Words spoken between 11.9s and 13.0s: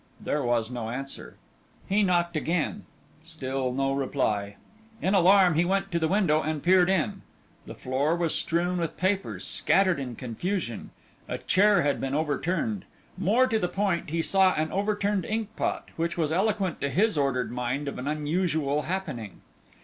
been overturned.